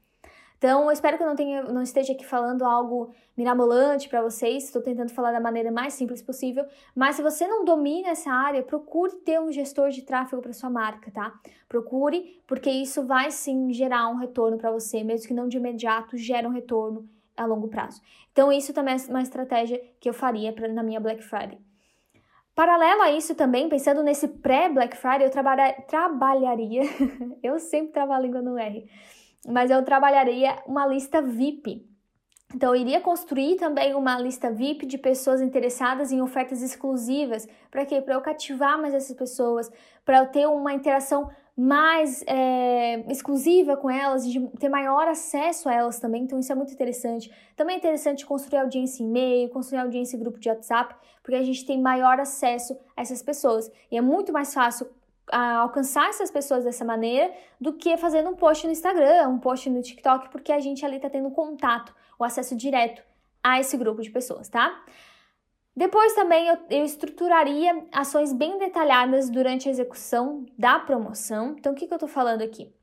Então, 0.57 0.85
eu 0.85 0.91
espero 0.91 1.17
que 1.17 1.23
eu 1.23 1.27
não, 1.27 1.35
tenha, 1.35 1.63
não 1.63 1.83
esteja 1.83 2.13
aqui 2.13 2.25
falando 2.25 2.65
algo 2.65 3.13
mirabolante 3.37 4.09
para 4.09 4.23
vocês, 4.23 4.63
estou 4.63 4.81
tentando 4.81 5.11
falar 5.11 5.31
da 5.31 5.39
maneira 5.39 5.71
mais 5.71 5.93
simples 5.93 6.21
possível, 6.21 6.65
mas 6.95 7.15
se 7.15 7.21
você 7.21 7.47
não 7.47 7.63
domina 7.63 8.09
essa 8.09 8.31
área, 8.31 8.63
procure 8.63 9.13
ter 9.17 9.39
um 9.39 9.51
gestor 9.51 9.89
de 9.91 10.01
tráfego 10.01 10.41
para 10.41 10.53
sua 10.53 10.69
marca, 10.69 11.11
tá? 11.11 11.31
Procure, 11.69 12.41
porque 12.47 12.71
isso 12.71 13.05
vai 13.05 13.29
sim 13.29 13.71
gerar 13.71 14.09
um 14.09 14.15
retorno 14.15 14.57
para 14.57 14.71
você, 14.71 15.03
mesmo 15.03 15.27
que 15.27 15.33
não 15.33 15.47
de 15.47 15.57
imediato, 15.57 16.17
gera 16.17 16.47
um 16.47 16.51
retorno 16.51 17.07
a 17.35 17.45
longo 17.45 17.67
prazo. 17.67 18.01
Então, 18.31 18.51
isso 18.51 18.73
também 18.73 18.95
é 18.95 19.11
uma 19.11 19.21
estratégia 19.21 19.79
que 19.99 20.09
eu 20.09 20.13
faria 20.13 20.51
pra, 20.51 20.67
na 20.67 20.81
minha 20.81 20.99
Black 20.99 21.23
Friday. 21.23 21.59
Paralelo 22.55 23.03
a 23.03 23.11
isso 23.11 23.35
também, 23.35 23.69
pensando 23.69 24.01
nesse 24.01 24.27
pré-Black 24.27 24.97
Friday, 24.97 25.27
eu 25.27 25.29
trabalha, 25.29 25.73
trabalharia, 25.87 26.81
eu 27.43 27.59
sempre 27.59 27.93
trabalho 27.93 28.23
a 28.23 28.25
língua 28.25 28.41
no 28.41 28.57
R, 28.57 28.89
mas 29.45 29.71
eu 29.71 29.83
trabalharia 29.83 30.57
uma 30.65 30.85
lista 30.85 31.21
VIP. 31.21 31.85
Então, 32.55 32.73
eu 32.73 32.79
iria 32.79 33.01
construir 33.01 33.57
também 33.57 33.93
uma 33.93 34.17
lista 34.19 34.49
VIP 34.49 34.85
de 34.85 34.97
pessoas 34.97 35.41
interessadas 35.41 36.13
em 36.13 36.21
ofertas 36.21 36.61
exclusivas. 36.61 37.47
Para 37.69 37.85
quê? 37.85 38.01
Para 38.01 38.13
eu 38.13 38.21
cativar 38.21 38.79
mais 38.81 38.93
essas 38.93 39.15
pessoas, 39.15 39.69
para 40.05 40.19
eu 40.19 40.27
ter 40.27 40.47
uma 40.47 40.73
interação 40.73 41.29
mais 41.57 42.23
é, 42.27 42.99
exclusiva 43.11 43.75
com 43.75 43.89
elas, 43.89 44.29
de 44.29 44.39
ter 44.59 44.69
maior 44.69 45.07
acesso 45.07 45.67
a 45.67 45.73
elas 45.73 45.99
também, 45.99 46.23
então 46.23 46.39
isso 46.39 46.51
é 46.51 46.55
muito 46.55 46.71
interessante. 46.71 47.33
Também 47.55 47.75
é 47.75 47.79
interessante 47.79 48.27
construir 48.27 48.59
audiência 48.59 49.01
em 49.01 49.07
e-mail, 49.07 49.49
construir 49.49 49.79
audiência 49.79 50.15
em 50.15 50.19
grupo 50.19 50.39
de 50.39 50.47
WhatsApp, 50.47 50.95
porque 51.23 51.35
a 51.35 51.43
gente 51.43 51.65
tem 51.65 51.81
maior 51.81 52.19
acesso 52.19 52.77
a 52.95 53.01
essas 53.01 53.23
pessoas. 53.23 53.71
E 53.91 53.97
é 53.97 54.01
muito 54.01 54.31
mais 54.31 54.53
fácil 54.53 54.87
alcançar 55.31 56.09
essas 56.09 56.31
pessoas 56.31 56.63
dessa 56.63 56.85
maneira 56.85 57.33
do 57.59 57.73
que 57.73 57.97
fazendo 57.97 58.29
um 58.29 58.35
post 58.35 58.65
no 58.65 58.71
Instagram, 58.71 59.27
um 59.27 59.39
post 59.39 59.69
no 59.69 59.81
TikTok, 59.81 60.29
porque 60.29 60.51
a 60.51 60.59
gente 60.59 60.85
ali 60.85 60.99
tá 60.99 61.09
tendo 61.09 61.29
contato, 61.31 61.93
o 62.17 62.23
acesso 62.23 62.55
direto 62.55 63.01
a 63.43 63.59
esse 63.59 63.77
grupo 63.77 64.01
de 64.01 64.09
pessoas, 64.09 64.47
tá? 64.47 64.83
Depois 65.75 66.13
também 66.13 66.47
eu, 66.47 66.57
eu, 66.71 66.83
estruturaria 66.83 67.85
ações 67.91 68.33
bem 68.33 68.57
detalhadas 68.57 69.29
durante 69.29 69.67
a 69.67 69.71
execução 69.71 70.45
da 70.57 70.79
promoção. 70.79 71.55
Então, 71.57 71.73
o 71.73 71.75
que, 71.75 71.85
que 71.85 71.93
eu 71.93 71.99
tô 71.99 72.07
falando 72.07 72.41
aqui? 72.41 72.73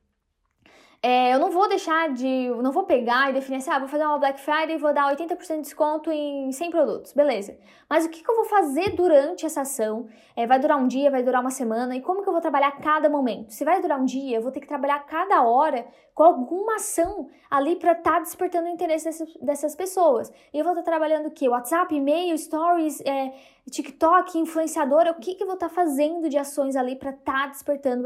É, 1.07 1.31
eu 1.35 1.37
não 1.37 1.51
vou 1.51 1.69
deixar 1.69 2.11
de. 2.11 2.49
Não 2.63 2.71
vou 2.71 2.83
pegar 2.83 3.29
e 3.29 3.33
definir 3.33 3.57
assim, 3.57 3.69
ah, 3.69 3.77
vou 3.77 3.87
fazer 3.87 4.03
uma 4.03 4.17
Black 4.17 4.39
Friday 4.39 4.73
e 4.73 4.77
vou 4.79 4.91
dar 4.91 5.15
80% 5.15 5.57
de 5.57 5.61
desconto 5.61 6.11
em 6.11 6.51
100 6.51 6.71
produtos. 6.71 7.13
Beleza. 7.13 7.55
Mas 7.87 8.05
o 8.05 8.09
que, 8.09 8.23
que 8.23 8.31
eu 8.31 8.35
vou 8.35 8.45
fazer 8.45 8.95
durante 8.95 9.45
essa 9.45 9.61
ação? 9.61 10.07
É, 10.35 10.47
vai 10.47 10.57
durar 10.57 10.79
um 10.79 10.87
dia, 10.87 11.11
vai 11.11 11.21
durar 11.21 11.41
uma 11.41 11.51
semana? 11.51 11.95
E 11.95 12.01
como 12.01 12.23
que 12.23 12.27
eu 12.27 12.33
vou 12.33 12.41
trabalhar 12.41 12.71
cada 12.71 13.07
momento? 13.07 13.53
Se 13.53 13.63
vai 13.63 13.79
durar 13.79 14.01
um 14.01 14.05
dia, 14.05 14.37
eu 14.37 14.41
vou 14.41 14.51
ter 14.51 14.59
que 14.59 14.67
trabalhar 14.67 14.97
cada 15.05 15.43
hora 15.43 15.85
com 16.15 16.23
alguma 16.23 16.77
ação 16.77 17.29
ali 17.51 17.75
para 17.75 17.91
estar 17.91 18.13
tá 18.13 18.19
despertando 18.21 18.65
o 18.65 18.71
interesse 18.71 19.05
dessas, 19.05 19.31
dessas 19.35 19.75
pessoas. 19.75 20.33
E 20.51 20.57
eu 20.57 20.63
vou 20.63 20.73
estar 20.73 20.83
tá 20.83 20.89
trabalhando 20.89 21.27
o 21.27 21.31
quê? 21.31 21.47
WhatsApp, 21.47 21.93
e-mail, 21.93 22.35
stories, 22.35 22.99
é, 23.01 23.31
TikTok, 23.69 24.37
influenciadora, 24.37 25.11
o 25.11 25.15
que, 25.15 25.33
que 25.33 25.41
eu 25.41 25.47
vou 25.47 25.55
estar 25.55 25.69
tá 25.69 25.73
fazendo 25.73 26.29
de 26.29 26.37
ações 26.37 26.75
ali 26.75 26.95
para 26.95 27.09
estar 27.09 27.45
tá 27.45 27.47
despertando, 27.47 28.03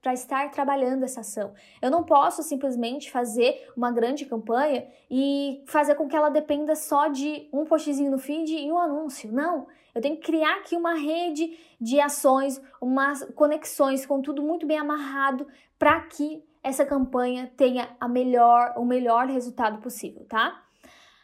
para 0.00 0.12
estar 0.14 0.50
trabalhando 0.50 1.02
essa 1.02 1.20
ação. 1.20 1.52
Eu 1.80 1.90
não 1.90 2.04
posso 2.04 2.42
simplesmente 2.42 3.10
fazer 3.10 3.68
uma 3.76 3.90
grande 3.90 4.24
campanha 4.24 4.86
e 5.10 5.64
fazer 5.66 5.96
com 5.96 6.08
que 6.08 6.14
ela 6.14 6.28
dependa 6.28 6.76
só 6.76 7.08
de 7.08 7.48
um 7.52 7.64
postzinho 7.64 8.12
no 8.12 8.18
feed 8.18 8.54
e 8.54 8.70
um 8.70 8.78
anúncio. 8.78 9.32
Não. 9.32 9.66
Eu 9.92 10.00
tenho 10.00 10.16
que 10.16 10.22
criar 10.22 10.58
aqui 10.58 10.76
uma 10.76 10.94
rede 10.94 11.58
de 11.80 12.00
ações, 12.00 12.62
umas 12.80 13.24
conexões 13.34 14.06
com 14.06 14.22
tudo 14.22 14.40
muito 14.40 14.66
bem 14.66 14.78
amarrado 14.78 15.46
para 15.78 16.00
que 16.02 16.44
essa 16.62 16.86
campanha 16.86 17.52
tenha 17.56 17.88
a 17.98 18.06
melhor, 18.06 18.74
o 18.76 18.84
melhor 18.84 19.26
resultado 19.26 19.78
possível, 19.78 20.24
tá? 20.28 20.61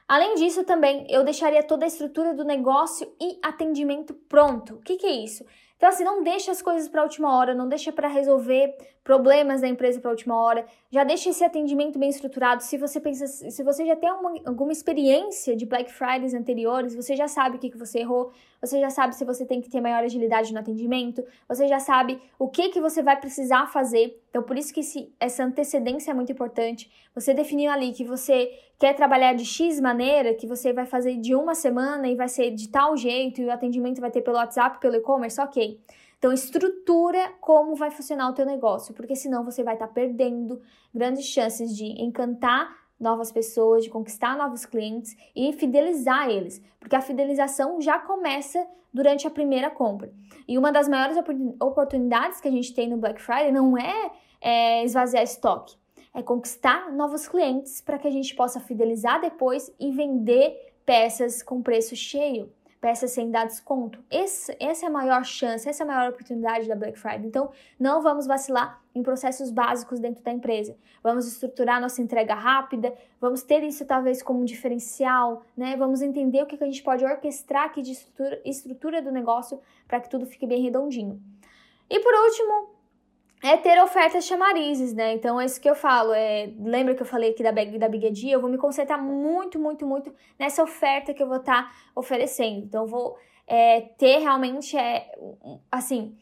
Além 0.09 0.37
disso, 0.37 0.65
também 0.65 1.07
eu 1.11 1.23
deixaria 1.23 1.63
toda 1.63 1.85
a 1.85 1.87
estrutura 1.87 2.33
do 2.33 2.43
negócio 2.43 3.13
e 3.21 3.39
atendimento 3.43 4.15
pronto. 4.15 4.77
O 4.77 4.81
que, 4.81 4.97
que 4.97 5.07
é 5.07 5.13
isso? 5.13 5.45
Então, 5.77 5.91
assim, 5.91 6.03
não 6.03 6.25
deixa 6.25 6.51
as 6.51 6.61
coisas 6.61 6.89
para 6.89 7.03
a 7.03 7.05
última 7.05 7.37
hora, 7.37 7.55
não 7.55 7.69
deixa 7.69 7.93
para 7.93 8.09
resolver 8.09 8.75
problemas 9.05 9.61
da 9.61 9.69
empresa 9.69 10.01
para 10.01 10.11
a 10.11 10.13
última 10.13 10.37
hora. 10.37 10.67
Já 10.91 11.05
deixa 11.05 11.31
esse 11.31 11.45
atendimento 11.45 11.99
bem 12.01 12.09
estruturado. 12.09 12.65
Se 12.65 12.77
você 12.77 12.99
pensa, 13.01 13.27
se 13.27 13.63
você 13.63 13.87
já 13.87 13.95
tem 13.95 14.11
uma, 14.11 14.35
alguma 14.45 14.73
experiência 14.73 15.55
de 15.55 15.65
Black 15.65 15.93
Fridays 15.93 16.35
anteriores, 16.35 16.97
você 16.97 17.15
já 17.15 17.29
sabe 17.29 17.57
o 17.57 17.59
que, 17.61 17.71
que 17.71 17.79
você 17.79 18.01
errou, 18.01 18.33
você 18.61 18.81
já 18.81 18.91
sabe 18.91 19.15
se 19.15 19.25
você 19.25 19.45
tem 19.45 19.61
que 19.61 19.71
ter 19.71 19.81
maior 19.81 20.03
agilidade 20.03 20.53
no 20.53 20.59
atendimento, 20.59 21.25
você 21.49 21.69
já 21.69 21.79
sabe 21.79 22.21
o 22.39 22.49
que, 22.49 22.71
que 22.71 22.81
você 22.81 23.03
vai 23.03 23.19
precisar 23.19 23.67
fazer. 23.67 24.21
Então, 24.31 24.43
por 24.43 24.57
isso 24.57 24.73
que 24.73 24.81
esse, 24.81 25.13
essa 25.21 25.45
antecedência 25.45 26.11
é 26.11 26.15
muito 26.15 26.33
importante. 26.33 26.91
Você 27.15 27.33
definiu 27.33 27.71
ali 27.71 27.93
que 27.93 28.05
você 28.05 28.51
quer 28.79 28.95
trabalhar 28.95 29.35
de 29.35 29.45
X 29.45 29.81
maneira, 29.81 30.35
que 30.35 30.47
você 30.47 30.73
vai 30.73 30.87
fazer 30.87 31.17
de 31.17 31.35
uma 31.35 31.55
semana 31.55 32.09
e 32.09 32.17
vai 32.17 32.29
ser 32.29 32.51
de 32.51 32.69
tal 32.69 32.97
jeito, 32.97 33.41
e 33.41 33.47
o 33.47 33.53
atendimento 33.53 34.01
vai 34.01 34.11
ter 34.11 34.23
pelo 34.23 34.37
WhatsApp, 34.37 34.81
pelo 34.81 34.97
e-commerce, 34.97 35.41
ok. 35.41 35.81
Então, 36.19 36.33
estrutura 36.33 37.33
como 37.41 37.77
vai 37.77 37.93
funcionar 37.93 38.29
o 38.29 38.35
teu 38.35 38.45
negócio, 38.45 38.93
porque 38.93 39.15
senão 39.15 39.45
você 39.45 39.63
vai 39.63 39.75
estar 39.75 39.87
tá 39.87 39.93
perdendo 39.93 40.61
grandes 40.93 41.27
chances 41.27 41.77
de 41.77 41.85
encantar 42.03 42.77
novas 42.99 43.31
pessoas, 43.31 43.85
de 43.85 43.91
conquistar 43.91 44.37
novos 44.37 44.65
clientes 44.67 45.17
e 45.35 45.53
fidelizar 45.53 46.29
eles, 46.29 46.63
porque 46.81 46.97
a 46.97 47.01
fidelização 47.01 47.81
já 47.81 47.99
começa 47.99 48.67
durante 48.93 49.27
a 49.27 49.31
primeira 49.31 49.71
compra. 49.71 50.13
E 50.47 50.59
uma 50.59 50.73
das 50.73 50.89
maiores 50.89 51.17
oportunidades 51.61 52.41
que 52.41 52.49
a 52.49 52.51
gente 52.51 52.75
tem 52.75 52.89
no 52.89 52.97
Black 52.97 53.21
Friday 53.21 53.53
não 53.53 53.77
é, 53.77 54.11
é 54.41 54.85
esvaziar 54.85 55.23
estoque, 55.23 55.77
é 56.15 56.23
conquistar 56.23 56.91
novos 56.93 57.29
clientes 57.29 57.81
para 57.81 57.99
que 57.99 58.09
a 58.09 58.11
gente 58.11 58.35
possa 58.35 58.59
fidelizar 58.59 59.21
depois 59.21 59.73
e 59.79 59.93
vender 59.93 60.75
peças 60.85 61.43
com 61.43 61.63
preço 61.63 61.95
cheio 61.95 62.51
peças 62.81 63.11
sem 63.11 63.31
dar 63.31 63.47
desconto. 63.47 64.03
Esse, 64.11 64.57
essa 64.61 64.87
é 64.87 64.89
a 64.89 64.91
maior 64.91 65.25
chance, 65.25 65.69
essa 65.69 65.83
é 65.83 65.85
a 65.85 65.87
maior 65.87 66.11
oportunidade 66.11 66.69
da 66.69 66.77
Black 66.77 66.99
Friday. 66.99 67.27
Então, 67.27 67.51
não 67.79 68.03
vamos 68.03 68.27
vacilar 68.27 68.81
em 68.95 69.03
processos 69.03 69.51
básicos 69.51 70.01
dentro 70.01 70.23
da 70.23 70.33
empresa. 70.33 70.77
Vamos 71.03 71.27
estruturar 71.27 71.81
nossa 71.81 72.01
entrega 72.01 72.35
rápida, 72.35 72.95
vamos 73.21 73.43
ter 73.43 73.63
isso 73.63 73.85
talvez 73.85 74.23
como 74.23 74.41
um 74.41 74.45
diferencial, 74.45 75.43
né? 75.57 75.77
Vamos 75.77 76.03
entender 76.03 76.43
o 76.43 76.47
que, 76.47 76.57
que 76.57 76.65
a 76.65 76.67
gente 76.67 76.83
pode 76.83 77.05
orquestrar 77.05 77.65
aqui 77.65 77.83
de 77.83 77.93
estrutura, 77.93 78.41
estrutura 78.45 79.03
do 79.03 79.13
negócio 79.13 79.61
para 79.87 80.01
que 80.01 80.09
tudo 80.09 80.27
fique 80.27 80.47
bem 80.47 80.63
redondinho. 80.63 81.21
E 81.91 82.01
por 82.01 82.13
último, 82.13 82.78
é 83.43 83.57
ter 83.57 83.81
ofertas 83.83 84.25
chamarizes, 84.25 84.93
né? 84.93 85.15
Então 85.15 85.41
é 85.41 85.45
isso 85.45 85.61
que 85.61 85.69
eu 85.69 85.75
falo. 85.75 86.13
É, 86.13 86.53
lembra 86.59 86.95
que 86.95 87.03
eu 87.03 87.07
falei 87.07 87.31
aqui 87.31 87.43
da, 87.43 87.51
da 87.51 87.89
Big 87.89 88.11
Dia? 88.11 88.35
Eu 88.35 88.41
vou 88.41 88.51
me 88.51 88.59
concentrar 88.59 89.01
muito, 89.01 89.59
muito, 89.59 89.87
muito 89.87 90.13
nessa 90.39 90.63
oferta 90.63 91.15
que 91.15 91.23
eu 91.23 91.29
vou 91.29 91.39
estar 91.39 91.65
tá 91.65 91.73
oferecendo. 91.95 92.65
Então 92.65 92.87
vou 92.87 93.17
é, 93.47 93.81
ter 93.81 94.19
realmente, 94.19 94.77
é, 94.77 95.11
assim, 95.71 96.17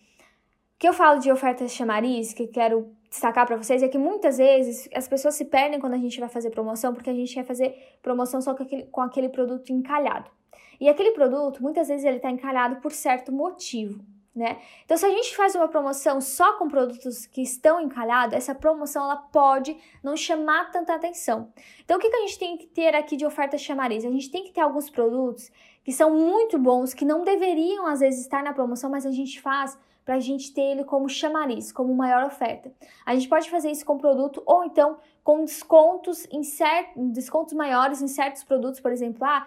o 0.75 0.79
que 0.79 0.89
eu 0.89 0.93
falo 0.93 1.19
de 1.21 1.33
ofertas 1.33 1.73
chamariz, 1.73 2.35
que 2.35 2.47
quero 2.49 2.95
destacar 3.09 3.47
para 3.47 3.57
vocês, 3.57 3.83
é 3.83 3.89
que 3.89 3.97
muitas 3.97 4.37
vezes 4.37 4.89
as 4.95 5.09
pessoas 5.09 5.35
se 5.35 5.47
perdem 5.47 5.81
quando 5.81 5.95
a 5.95 5.99
gente 5.99 6.21
vai 6.21 6.29
fazer 6.29 6.51
promoção, 6.51 6.93
porque 6.93 7.09
a 7.09 7.15
gente 7.15 7.33
quer 7.33 7.45
fazer 7.45 7.99
promoção 8.03 8.43
só 8.43 8.55
com 8.55 8.63
aquele, 8.63 8.83
com 8.85 9.01
aquele 9.01 9.29
produto 9.31 9.73
encalhado. 9.73 10.31
E 10.79 10.87
aquele 10.89 11.13
produto, 11.13 11.63
muitas 11.63 11.89
vezes, 11.89 12.05
ele 12.05 12.17
está 12.17 12.31
encalhado 12.31 12.77
por 12.77 12.93
certo 12.93 13.33
motivo 13.33 14.05
né? 14.37 14.59
Então, 14.85 14.99
se 14.99 15.07
a 15.07 15.09
gente 15.09 15.35
faz 15.35 15.55
uma 15.55 15.67
promoção 15.67 16.21
só 16.21 16.59
com 16.59 16.69
produtos 16.69 17.25
que 17.27 17.41
estão 17.41 17.81
encalhados, 17.81 18.37
essa 18.37 18.55
promoção 18.55 19.05
ela 19.05 19.17
pode 19.17 19.75
não 20.03 20.15
chamar 20.15 20.71
tanta 20.71 20.95
atenção. 20.95 21.51
Então, 21.83 21.97
o 21.97 22.01
que, 22.01 22.11
que 22.11 22.17
a 22.17 22.21
gente 22.21 22.39
tem 22.39 22.57
que 22.59 22.67
ter 22.67 22.95
aqui 22.95 23.17
de 23.17 23.25
oferta 23.25 23.57
chamariz? 23.57 24.05
A 24.05 24.11
gente 24.11 24.31
tem 24.31 24.45
que 24.45 24.53
ter 24.53 24.61
alguns 24.61 24.91
produtos 24.91 25.51
que 25.83 25.91
são 25.91 26.11
muito 26.15 26.59
bons, 26.59 26.93
que 26.93 27.05
não 27.05 27.25
deveriam 27.25 27.87
às 27.87 28.01
vezes 28.01 28.21
estar 28.21 28.43
na 28.43 28.53
promoção, 28.53 28.91
mas 28.91 29.07
a 29.07 29.11
gente 29.11 29.41
faz 29.41 29.79
para 30.05 30.17
a 30.17 30.21
gente 30.21 30.53
ter 30.55 30.63
ele 30.63 30.85
como 30.85 31.09
chamariz, 31.09 31.73
como 31.73 31.93
maior 31.95 32.25
oferta. 32.25 32.73
A 33.05 33.15
gente 33.15 33.29
pode 33.29 33.51
fazer 33.51 33.71
isso 33.71 33.85
com 33.85 33.99
produto 33.99 34.43
ou 34.47 34.65
então 34.65 34.99
com 35.25 35.45
descontos 35.45 36.29
em 36.31 36.45
certos 36.45 37.11
descontos 37.11 37.55
maiores 37.55 38.01
em 38.01 38.07
certos 38.07 38.45
produtos, 38.45 38.79
por 38.79 38.93
exemplo, 38.93 39.25
ah, 39.25 39.47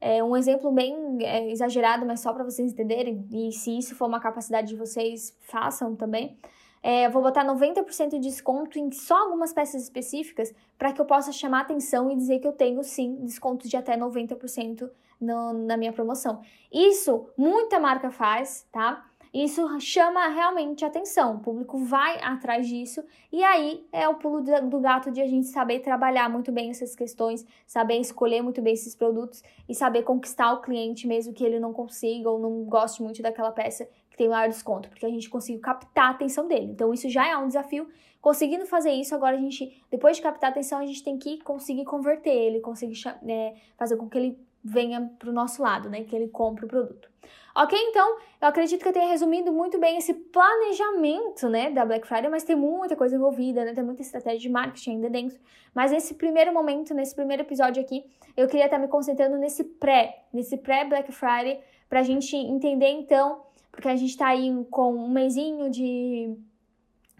é 0.00 0.24
um 0.24 0.36
exemplo 0.36 0.72
bem 0.72 1.18
é, 1.20 1.50
exagerado, 1.50 2.06
mas 2.06 2.20
só 2.20 2.32
para 2.32 2.44
vocês 2.44 2.72
entenderem, 2.72 3.26
e 3.30 3.52
se 3.52 3.76
isso 3.76 3.94
for 3.94 4.06
uma 4.06 4.20
capacidade 4.20 4.68
de 4.68 4.76
vocês, 4.76 5.36
façam 5.40 5.94
também. 5.94 6.38
É, 6.82 7.06
eu 7.06 7.10
vou 7.10 7.22
botar 7.22 7.44
90% 7.44 8.10
de 8.10 8.18
desconto 8.18 8.78
em 8.78 8.90
só 8.90 9.14
algumas 9.14 9.52
peças 9.52 9.82
específicas 9.82 10.54
para 10.78 10.92
que 10.92 11.00
eu 11.00 11.04
possa 11.04 11.30
chamar 11.30 11.60
atenção 11.60 12.10
e 12.10 12.16
dizer 12.16 12.38
que 12.38 12.48
eu 12.48 12.52
tenho 12.52 12.82
sim 12.82 13.16
descontos 13.16 13.68
de 13.68 13.76
até 13.76 13.98
90% 13.98 14.88
no, 15.20 15.52
na 15.52 15.76
minha 15.76 15.92
promoção. 15.92 16.40
Isso 16.72 17.28
muita 17.36 17.78
marca 17.78 18.10
faz, 18.10 18.66
tá? 18.72 19.09
Isso 19.32 19.78
chama 19.78 20.26
realmente 20.26 20.84
atenção, 20.84 21.36
o 21.36 21.38
público 21.38 21.78
vai 21.78 22.20
atrás 22.20 22.66
disso, 22.66 23.04
e 23.30 23.44
aí 23.44 23.86
é 23.92 24.08
o 24.08 24.16
pulo 24.16 24.40
do 24.40 24.80
gato 24.80 25.08
de 25.10 25.20
a 25.20 25.26
gente 25.26 25.46
saber 25.46 25.78
trabalhar 25.80 26.28
muito 26.28 26.50
bem 26.50 26.70
essas 26.70 26.96
questões, 26.96 27.46
saber 27.64 27.98
escolher 28.00 28.42
muito 28.42 28.60
bem 28.60 28.72
esses 28.72 28.94
produtos 28.94 29.40
e 29.68 29.74
saber 29.74 30.02
conquistar 30.02 30.52
o 30.52 30.60
cliente, 30.60 31.06
mesmo 31.06 31.32
que 31.32 31.44
ele 31.44 31.60
não 31.60 31.72
consiga 31.72 32.28
ou 32.28 32.40
não 32.40 32.64
goste 32.64 33.02
muito 33.04 33.22
daquela 33.22 33.52
peça 33.52 33.88
que 34.10 34.16
tem 34.16 34.28
maior 34.28 34.48
desconto, 34.48 34.88
porque 34.88 35.06
a 35.06 35.10
gente 35.10 35.30
conseguiu 35.30 35.60
captar 35.60 36.06
a 36.06 36.10
atenção 36.10 36.48
dele. 36.48 36.72
Então, 36.72 36.92
isso 36.92 37.08
já 37.08 37.28
é 37.28 37.36
um 37.36 37.46
desafio. 37.46 37.88
Conseguindo 38.20 38.66
fazer 38.66 38.90
isso, 38.90 39.14
agora 39.14 39.36
a 39.36 39.40
gente, 39.40 39.80
depois 39.90 40.16
de 40.16 40.22
captar 40.22 40.50
a 40.50 40.52
atenção, 40.52 40.80
a 40.80 40.84
gente 40.84 41.04
tem 41.04 41.16
que 41.16 41.38
conseguir 41.38 41.84
converter 41.84 42.34
ele, 42.34 42.60
conseguir 42.60 43.00
é, 43.26 43.54
fazer 43.78 43.96
com 43.96 44.08
que 44.08 44.18
ele 44.18 44.38
venha 44.62 45.10
para 45.18 45.30
o 45.30 45.32
nosso 45.32 45.62
lado, 45.62 45.88
né? 45.88 46.02
Que 46.02 46.14
ele 46.14 46.28
compre 46.28 46.66
o 46.66 46.68
produto. 46.68 47.08
Ok? 47.54 47.76
Então, 47.78 48.18
eu 48.40 48.48
acredito 48.48 48.80
que 48.82 48.88
eu 48.88 48.92
tenha 48.92 49.08
resumido 49.08 49.52
muito 49.52 49.78
bem 49.78 49.98
esse 49.98 50.14
planejamento, 50.14 51.48
né, 51.48 51.70
da 51.70 51.84
Black 51.84 52.06
Friday, 52.06 52.30
mas 52.30 52.44
tem 52.44 52.54
muita 52.54 52.94
coisa 52.94 53.16
envolvida, 53.16 53.64
né? 53.64 53.74
Tem 53.74 53.82
muita 53.82 54.02
estratégia 54.02 54.38
de 54.38 54.48
marketing 54.48 54.92
ainda 54.92 55.10
dentro. 55.10 55.38
Mas 55.74 55.90
nesse 55.90 56.14
primeiro 56.14 56.52
momento, 56.52 56.94
nesse 56.94 57.14
primeiro 57.14 57.42
episódio 57.42 57.82
aqui, 57.82 58.04
eu 58.36 58.46
queria 58.46 58.66
estar 58.66 58.78
me 58.78 58.88
concentrando 58.88 59.36
nesse 59.36 59.64
pré, 59.64 60.24
nesse 60.32 60.56
pré-Black 60.56 61.10
Friday, 61.12 61.60
pra 61.88 62.02
gente 62.02 62.36
entender 62.36 62.88
então, 62.88 63.42
porque 63.72 63.88
a 63.88 63.96
gente 63.96 64.16
tá 64.16 64.28
aí 64.28 64.50
com 64.70 64.94
um 64.94 65.10
mesinho 65.10 65.68
de, 65.68 66.36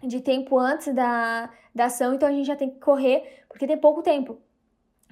de 0.03 0.21
tempo 0.21 0.57
antes 0.57 0.93
da, 0.93 1.49
da 1.75 1.85
ação, 1.85 2.13
então 2.13 2.29
a 2.29 2.31
gente 2.31 2.45
já 2.45 2.55
tem 2.55 2.69
que 2.69 2.79
correr, 2.79 3.43
porque 3.49 3.67
tem 3.67 3.77
pouco 3.77 4.01
tempo. 4.01 4.37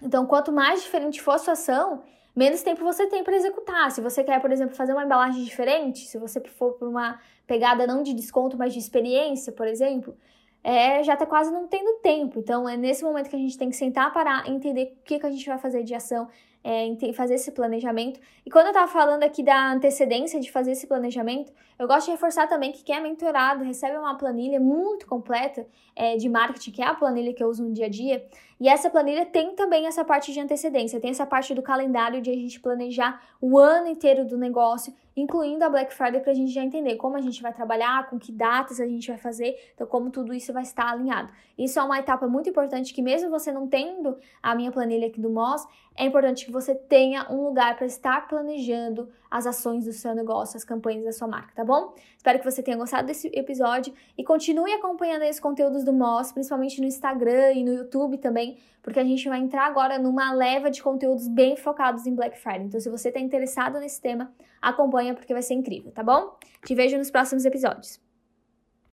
Então, 0.01 0.25
quanto 0.25 0.51
mais 0.51 0.81
diferente 0.81 1.21
for 1.21 1.31
a 1.31 1.38
sua 1.38 1.53
ação, 1.53 2.03
menos 2.36 2.62
tempo 2.62 2.83
você 2.83 3.07
tem 3.07 3.24
para 3.24 3.36
executar. 3.36 3.91
Se 3.91 4.01
você 4.01 4.24
quer, 4.24 4.39
por 4.39 4.51
exemplo, 4.51 4.75
fazer 4.75 4.93
uma 4.93 5.03
embalagem 5.03 5.43
diferente, 5.43 6.05
se 6.05 6.17
você 6.17 6.39
for 6.41 6.74
por 6.74 6.88
uma 6.88 7.19
pegada 7.45 7.88
não 7.88 8.03
de 8.03 8.13
desconto, 8.13 8.57
mas 8.57 8.74
de 8.74 8.79
experiência, 8.79 9.51
por 9.51 9.67
exemplo, 9.67 10.15
é, 10.63 11.03
já 11.03 11.13
está 11.13 11.25
quase 11.25 11.51
não 11.51 11.67
tendo 11.67 12.00
tempo. 12.00 12.39
Então, 12.39 12.67
é 12.67 12.77
nesse 12.77 13.03
momento 13.03 13.29
que 13.29 13.36
a 13.36 13.39
gente 13.39 13.57
tem 13.57 13.69
que 13.69 13.75
sentar 13.75 14.12
para 14.13 14.43
entender 14.48 14.98
o 15.00 15.03
que, 15.03 15.19
que 15.19 15.25
a 15.25 15.31
gente 15.31 15.45
vai 15.48 15.57
fazer 15.57 15.83
de 15.83 15.93
ação, 15.95 16.27
é, 16.63 17.13
fazer 17.13 17.35
esse 17.35 17.51
planejamento. 17.51 18.19
E 18.45 18.49
quando 18.49 18.67
eu 18.67 18.71
estava 18.71 18.91
falando 18.91 19.23
aqui 19.23 19.43
da 19.43 19.71
antecedência 19.71 20.39
de 20.39 20.51
fazer 20.51 20.71
esse 20.71 20.87
planejamento, 20.87 21.51
eu 21.77 21.87
gosto 21.87 22.05
de 22.07 22.11
reforçar 22.11 22.47
também 22.47 22.71
que 22.71 22.83
quem 22.83 22.95
é 22.95 22.99
mentorado 22.99 23.63
recebe 23.63 23.97
uma 23.97 24.15
planilha 24.15 24.59
muito 24.59 25.07
completa 25.07 25.65
é, 25.95 26.17
de 26.17 26.27
marketing, 26.27 26.71
que 26.71 26.81
é 26.81 26.85
a 26.85 26.93
planilha 26.93 27.33
que 27.33 27.43
eu 27.43 27.47
uso 27.47 27.63
no 27.63 27.73
dia 27.73 27.85
a 27.85 27.89
dia. 27.89 28.25
E 28.59 28.67
essa 28.67 28.89
planilha 28.89 29.25
tem 29.25 29.55
também 29.55 29.87
essa 29.87 30.03
parte 30.03 30.33
de 30.33 30.39
antecedência, 30.41 30.99
tem 30.99 31.11
essa 31.11 31.25
parte 31.25 31.53
do 31.53 31.61
calendário 31.61 32.21
de 32.21 32.29
a 32.29 32.33
gente 32.33 32.59
planejar 32.59 33.21
o 33.39 33.57
ano 33.57 33.87
inteiro 33.87 34.25
do 34.25 34.37
negócio, 34.37 34.93
incluindo 35.15 35.63
a 35.63 35.69
Black 35.69 35.93
Friday, 35.93 36.19
para 36.19 36.33
a 36.33 36.35
gente 36.35 36.51
já 36.51 36.61
entender 36.61 36.97
como 36.97 37.15
a 37.15 37.21
gente 37.21 37.41
vai 37.41 37.53
trabalhar, 37.53 38.09
com 38.09 38.19
que 38.19 38.33
datas 38.33 38.81
a 38.81 38.85
gente 38.85 39.07
vai 39.07 39.17
fazer, 39.17 39.57
então 39.73 39.87
como 39.87 40.09
tudo 40.09 40.33
isso 40.33 40.51
vai 40.51 40.63
estar 40.63 40.89
alinhado. 40.89 41.31
Isso 41.57 41.79
é 41.79 41.83
uma 41.83 41.99
etapa 41.99 42.27
muito 42.27 42.49
importante 42.49 42.93
que 42.93 43.01
mesmo 43.01 43.29
você 43.29 43.49
não 43.49 43.65
tendo 43.65 44.17
a 44.43 44.53
minha 44.53 44.71
planilha 44.73 45.07
aqui 45.07 45.21
do 45.21 45.29
Moz, 45.29 45.65
é 45.95 46.05
importante 46.05 46.45
que 46.45 46.48
você 46.51 46.73
tenha 46.73 47.31
um 47.31 47.43
lugar 47.43 47.75
para 47.75 47.85
estar 47.85 48.27
planejando 48.27 49.09
as 49.29 49.45
ações 49.45 49.85
do 49.85 49.93
seu 49.93 50.15
negócio, 50.15 50.57
as 50.57 50.63
campanhas 50.63 51.05
da 51.05 51.11
sua 51.11 51.27
marca, 51.27 51.53
tá 51.55 51.63
bom? 51.63 51.93
Espero 52.17 52.39
que 52.39 52.45
você 52.45 52.63
tenha 52.63 52.77
gostado 52.77 53.07
desse 53.07 53.27
episódio 53.33 53.93
e 54.17 54.23
continue 54.23 54.73
acompanhando 54.73 55.23
esses 55.23 55.39
conteúdos 55.39 55.83
do 55.83 55.93
Moz, 55.93 56.31
principalmente 56.31 56.81
no 56.81 56.87
Instagram 56.87 57.53
e 57.53 57.63
no 57.63 57.73
YouTube 57.73 58.17
também, 58.17 58.57
porque 58.81 58.99
a 58.99 59.03
gente 59.03 59.27
vai 59.29 59.39
entrar 59.39 59.65
agora 59.65 59.99
numa 59.99 60.33
leva 60.33 60.71
de 60.71 60.81
conteúdos 60.81 61.27
bem 61.27 61.55
focados 61.55 62.07
em 62.07 62.15
Black 62.15 62.37
Friday. 62.39 62.65
Então, 62.65 62.79
se 62.79 62.89
você 62.89 63.09
está 63.09 63.19
interessado 63.19 63.79
nesse 63.79 64.01
tema, 64.01 64.31
acompanha 64.61 65.13
porque 65.13 65.33
vai 65.33 65.43
ser 65.43 65.53
incrível, 65.53 65.91
tá 65.91 66.03
bom? 66.03 66.37
Te 66.65 66.73
vejo 66.73 66.97
nos 66.97 67.11
próximos 67.11 67.45
episódios. 67.45 68.08